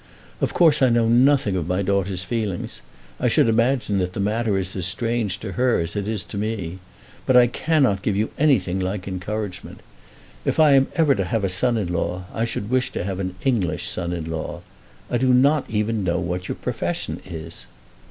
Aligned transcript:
Of 0.41 0.51
course 0.55 0.81
I 0.81 0.89
know 0.89 1.07
nothing 1.07 1.55
of 1.55 1.67
my 1.67 1.83
daughter's 1.83 2.23
feelings. 2.23 2.81
I 3.19 3.27
should 3.27 3.47
imagine 3.47 3.99
that 3.99 4.13
the 4.13 4.19
matter 4.19 4.57
is 4.57 4.75
as 4.75 4.87
strange 4.87 5.39
to 5.41 5.51
her 5.51 5.77
as 5.79 5.95
it 5.95 6.07
is 6.07 6.23
to 6.23 6.39
me. 6.39 6.79
But 7.27 7.35
I 7.37 7.45
cannot 7.45 8.01
give 8.01 8.17
you 8.17 8.31
anything 8.35 8.79
like 8.79 9.07
encouragement. 9.07 9.81
If 10.43 10.59
I 10.59 10.71
am 10.71 10.87
ever 10.95 11.13
to 11.13 11.25
have 11.25 11.43
a 11.43 11.49
son 11.49 11.77
in 11.77 11.93
law 11.93 12.23
I 12.33 12.45
should 12.45 12.71
wish 12.71 12.89
to 12.93 13.03
have 13.03 13.19
an 13.19 13.35
English 13.45 13.87
son 13.87 14.11
in 14.11 14.25
law. 14.25 14.61
I 15.11 15.19
do 15.19 15.35
not 15.35 15.69
even 15.69 16.03
know 16.03 16.19
what 16.19 16.47
your 16.47 16.55
profession 16.55 17.21
is." 17.23 17.67